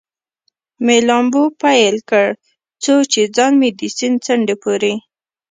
مې 0.85 0.97
لامبو 1.07 1.43
پیل 1.61 1.95
کړ، 2.09 2.27
څو 2.83 2.95
چې 3.11 3.21
ځان 3.35 3.53
مې 3.59 3.69
د 3.79 3.81
سیند 3.97 4.17
څنډې 4.25 4.55
پورې. 4.63 4.93